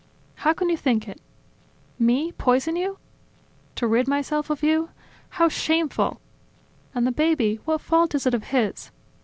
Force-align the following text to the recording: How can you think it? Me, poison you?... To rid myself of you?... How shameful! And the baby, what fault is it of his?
How 0.47 0.51
can 0.53 0.67
you 0.69 0.77
think 0.77 1.07
it? 1.07 1.21
Me, 1.99 2.31
poison 2.31 2.75
you?... 2.75 2.97
To 3.75 3.85
rid 3.85 4.07
myself 4.07 4.49
of 4.49 4.63
you?... 4.63 4.89
How 5.37 5.47
shameful! 5.47 6.19
And 6.95 7.05
the 7.05 7.11
baby, 7.11 7.59
what 7.65 7.81
fault 7.81 8.15
is 8.15 8.25
it 8.25 8.33
of 8.33 8.45
his? 8.45 8.89